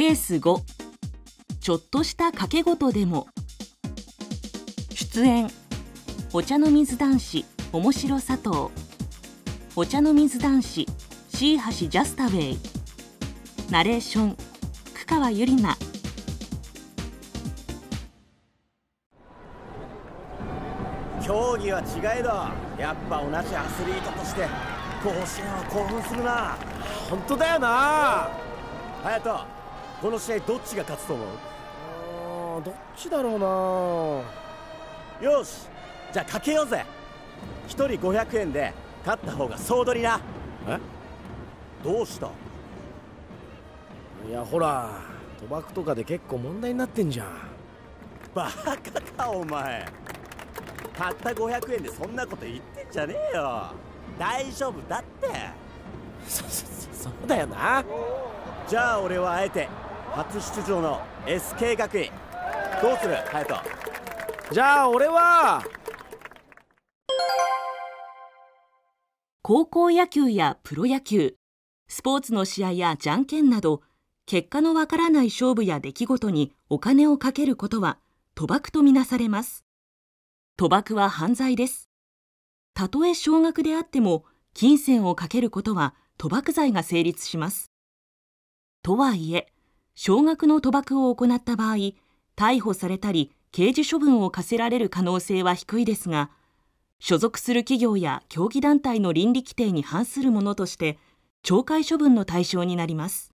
[0.00, 0.62] ケース5
[1.60, 3.26] ちょっとした掛け事でも。
[4.94, 5.50] 出演。
[6.32, 8.72] お茶の水男子面白佐藤。
[9.76, 10.86] お茶の水男子
[11.28, 12.58] シーハシジャスタウェイ。
[13.70, 14.36] ナレーション
[14.94, 15.76] 久川ゆりな。
[21.22, 22.30] 競技は違えど
[22.82, 24.48] やっぱ同じアスリートとして
[25.04, 26.56] 甲子園は興奮するな。
[27.10, 28.30] 本当だよな。
[29.04, 29.59] 隼人。
[30.00, 31.26] この試合どっちが勝つと思う？
[31.26, 33.38] あーどっちだろう
[35.22, 35.30] な。
[35.30, 35.68] よし。
[36.12, 36.84] じゃあかけようぜ。
[37.68, 38.72] 1人500円で
[39.04, 40.20] 勝った方が総取りな。
[40.66, 40.78] え？
[41.84, 42.28] どうした？
[44.28, 44.90] いやほら
[45.42, 47.28] 賭博とかで結構問題になってんじゃん。
[48.34, 49.86] バカかお前。
[50.96, 53.66] たった500円でそんなこと言ってんじゃねえよ。
[54.18, 55.28] 大丈夫だって。
[56.26, 57.84] そそそそうだよな。
[58.68, 59.68] じゃあ俺はあえて
[60.12, 62.10] 初出場の SK 学院。
[62.82, 64.54] どうする隼人？
[64.54, 65.62] じゃあ俺は。
[69.42, 71.36] 高校野球やプロ野球。
[71.88, 73.82] スポーツの試合やじゃんけんなど
[74.26, 77.98] 結果のわからない勝負や出来事にお金をかけることは
[78.36, 79.64] 賭博とみなされます。
[80.58, 81.88] 賭博は犯罪です。
[82.74, 87.70] たとえ少額であっても金銭をかけることは賭博罪が成立します。
[88.82, 89.52] とはいえ
[89.94, 91.76] 少額の賭博を行った場合
[92.36, 96.30] 逮捕されたり刑事処分を課せられる可能性は低いですが
[97.00, 100.98] 所属する企業や競技団体の倫理規定に反するものとして
[101.42, 103.29] 懲戒処分の対象になります。